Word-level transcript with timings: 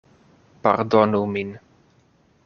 Pardonu 0.63 1.21
min. 1.33 1.49